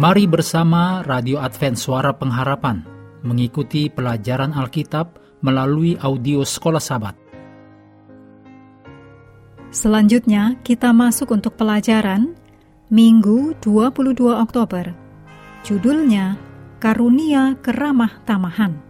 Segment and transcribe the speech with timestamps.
[0.00, 2.80] Mari bersama Radio Advent Suara Pengharapan
[3.20, 7.12] mengikuti pelajaran Alkitab melalui audio Sekolah Sabat.
[9.68, 12.32] Selanjutnya kita masuk untuk pelajaran
[12.88, 14.96] Minggu 22 Oktober.
[15.68, 16.40] Judulnya
[16.80, 18.80] Karunia Keramah Tamahan.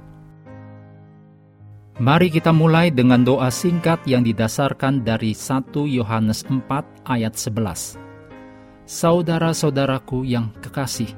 [1.99, 6.63] Mari kita mulai dengan doa singkat yang didasarkan dari 1 Yohanes 4
[7.03, 8.10] ayat 11.
[8.91, 11.15] Saudara-saudaraku yang kekasih,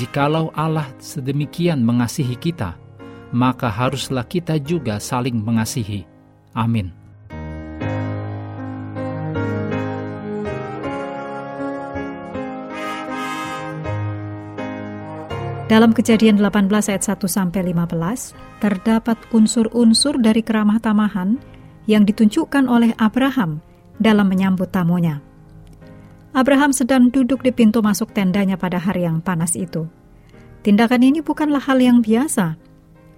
[0.00, 2.80] jikalau Allah sedemikian mengasihi kita,
[3.28, 6.08] maka haruslah kita juga saling mengasihi.
[6.56, 6.88] Amin.
[15.68, 18.32] Dalam kejadian 18 ayat 1 sampai 15
[18.64, 21.36] terdapat unsur-unsur dari keramah tamahan
[21.84, 23.60] yang ditunjukkan oleh Abraham
[24.00, 25.33] dalam menyambut tamunya.
[26.34, 29.86] Abraham sedang duduk di pintu masuk tendanya pada hari yang panas itu.
[30.66, 32.58] Tindakan ini bukanlah hal yang biasa.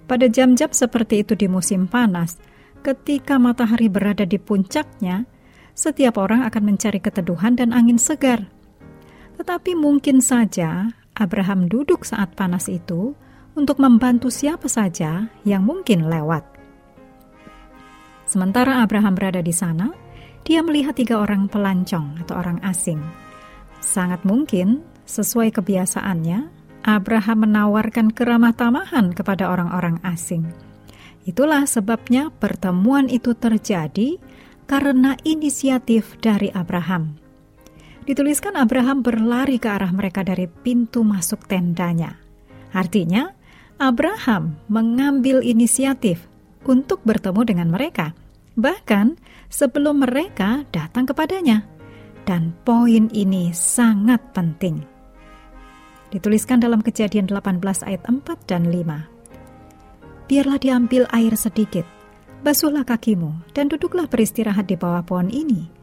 [0.04, 2.36] Pada jam-jam seperti itu di musim panas,
[2.84, 5.24] ketika matahari berada di puncaknya,
[5.72, 8.44] setiap orang akan mencari keteduhan dan angin segar.
[9.40, 13.16] Tetapi mungkin saja Abraham duduk saat panas itu
[13.56, 16.44] untuk membantu siapa saja yang mungkin lewat.
[18.28, 19.88] Sementara Abraham berada di sana,
[20.46, 23.02] dia melihat tiga orang pelancong atau orang asing.
[23.82, 26.54] Sangat mungkin, sesuai kebiasaannya,
[26.86, 30.46] Abraham menawarkan keramah tamahan kepada orang-orang asing.
[31.26, 34.22] Itulah sebabnya pertemuan itu terjadi
[34.70, 37.18] karena inisiatif dari Abraham.
[38.06, 42.22] Dituliskan Abraham berlari ke arah mereka dari pintu masuk tendanya.
[42.70, 43.34] Artinya,
[43.82, 46.22] Abraham mengambil inisiatif
[46.62, 48.14] untuk bertemu dengan mereka,
[48.56, 49.20] bahkan
[49.52, 51.68] sebelum mereka datang kepadanya.
[52.26, 54.82] Dan poin ini sangat penting.
[56.10, 60.26] Dituliskan dalam kejadian 18 ayat 4 dan 5.
[60.26, 61.86] Biarlah diambil air sedikit,
[62.42, 65.76] basuhlah kakimu, dan duduklah beristirahat di bawah pohon ini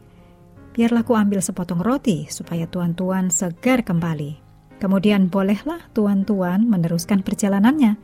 [0.74, 4.42] biarlah ku ambil sepotong roti supaya tuan-tuan segar kembali.
[4.82, 7.94] Kemudian bolehlah tuan-tuan meneruskan perjalanannya,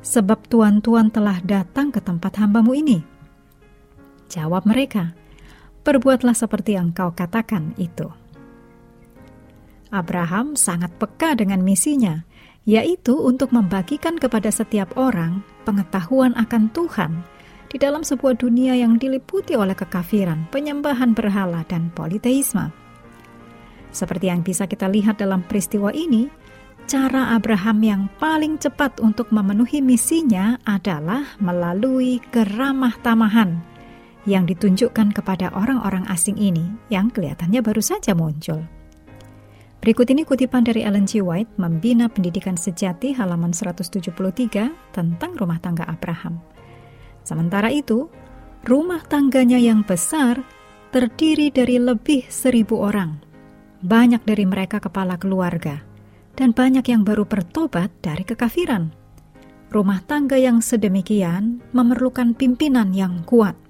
[0.00, 3.04] sebab tuan-tuan telah datang ke tempat hambamu ini.
[4.26, 5.14] Jawab mereka,
[5.86, 8.10] perbuatlah seperti yang kau katakan itu.
[9.94, 12.26] Abraham sangat peka dengan misinya,
[12.66, 17.22] yaitu untuk membagikan kepada setiap orang pengetahuan akan Tuhan
[17.70, 22.74] di dalam sebuah dunia yang diliputi oleh kekafiran, penyembahan berhala, dan politeisme.
[23.94, 26.26] Seperti yang bisa kita lihat dalam peristiwa ini,
[26.90, 33.75] cara Abraham yang paling cepat untuk memenuhi misinya adalah melalui keramah tamahan
[34.26, 38.60] yang ditunjukkan kepada orang-orang asing ini yang kelihatannya baru saja muncul.
[39.80, 41.22] Berikut ini kutipan dari Ellen G.
[41.22, 44.10] White, Membina Pendidikan Sejati halaman 173
[44.90, 46.42] tentang rumah tangga Abraham.
[47.22, 48.10] Sementara itu,
[48.66, 50.42] rumah tangganya yang besar
[50.90, 53.22] terdiri dari lebih seribu orang.
[53.78, 55.78] Banyak dari mereka kepala keluarga,
[56.34, 58.90] dan banyak yang baru bertobat dari kekafiran.
[59.70, 63.65] Rumah tangga yang sedemikian memerlukan pimpinan yang kuat.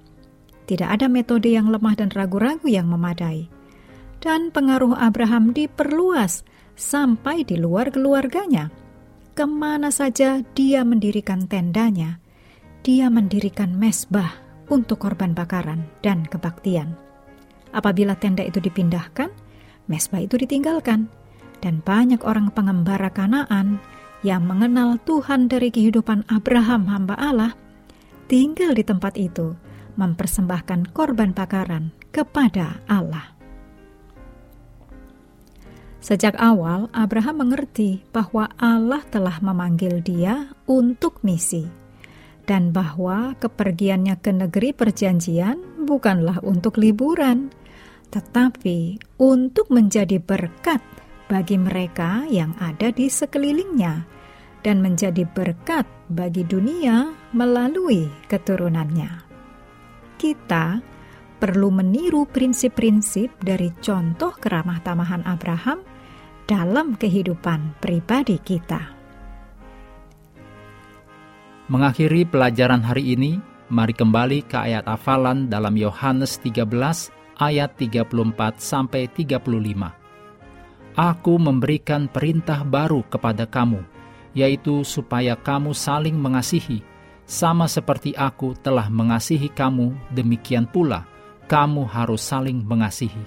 [0.67, 3.47] Tidak ada metode yang lemah dan ragu-ragu yang memadai.
[4.19, 6.43] Dan pengaruh Abraham diperluas
[6.75, 8.67] sampai di luar keluarganya.
[9.31, 12.19] Ke mana saja dia mendirikan tendanya,
[12.83, 14.35] dia mendirikan mesbah
[14.67, 16.97] untuk korban bakaran dan kebaktian.
[17.71, 19.29] Apabila tenda itu dipindahkan,
[19.87, 21.07] mesbah itu ditinggalkan,
[21.61, 23.79] dan banyak orang pengembara Kanaan
[24.25, 27.53] yang mengenal Tuhan dari kehidupan Abraham hamba Allah
[28.25, 29.53] tinggal di tempat itu
[29.97, 33.35] mempersembahkan korban bakaran kepada Allah.
[35.99, 41.67] Sejak awal, Abraham mengerti bahwa Allah telah memanggil dia untuk misi
[42.47, 47.51] dan bahwa kepergiannya ke negeri perjanjian bukanlah untuk liburan,
[48.07, 50.79] tetapi untuk menjadi berkat
[51.27, 54.07] bagi mereka yang ada di sekelilingnya
[54.63, 59.26] dan menjadi berkat bagi dunia melalui keturunannya.
[60.17, 60.81] Kita
[61.37, 65.85] perlu meniru prinsip-prinsip dari contoh keramah tamahan Abraham
[66.49, 68.97] dalam kehidupan pribadi kita.
[71.69, 73.37] Mengakhiri pelajaran hari ini,
[73.69, 76.65] mari kembali ke ayat hafalan dalam Yohanes 13
[77.37, 79.37] ayat 34 sampai 35.
[80.97, 83.85] Aku memberikan perintah baru kepada kamu,
[84.33, 86.81] yaitu supaya kamu saling mengasihi,
[87.27, 91.03] sama seperti aku telah mengasihi kamu, demikian pula
[91.51, 93.19] kamu harus saling mengasihi.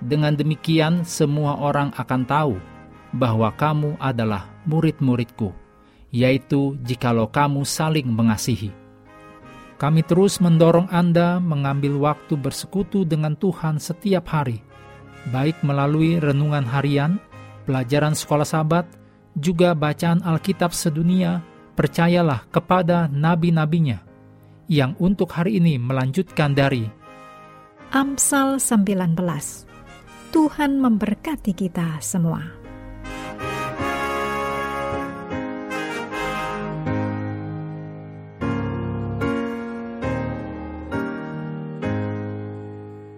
[0.00, 2.56] Dengan demikian, semua orang akan tahu
[3.12, 5.52] bahwa kamu adalah murid-muridku,
[6.08, 8.72] yaitu jikalau kamu saling mengasihi.
[9.76, 14.64] Kami terus mendorong Anda mengambil waktu bersekutu dengan Tuhan setiap hari,
[15.28, 17.20] baik melalui renungan harian,
[17.68, 18.88] pelajaran sekolah sahabat,
[19.36, 21.44] juga bacaan Alkitab sedunia,
[21.80, 24.04] percayalah kepada nabi-nabinya,
[24.68, 26.84] yang untuk hari ini melanjutkan dari
[27.88, 29.16] Amsal 19.
[30.28, 32.59] Tuhan memberkati kita semua.